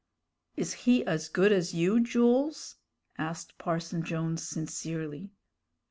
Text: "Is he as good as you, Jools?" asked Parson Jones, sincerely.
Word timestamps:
"Is 0.57 0.73
he 0.73 1.05
as 1.05 1.29
good 1.29 1.51
as 1.51 1.75
you, 1.75 1.99
Jools?" 1.99 2.77
asked 3.19 3.59
Parson 3.59 4.01
Jones, 4.01 4.41
sincerely. 4.41 5.29